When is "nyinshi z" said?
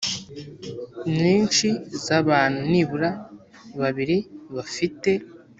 1.19-2.05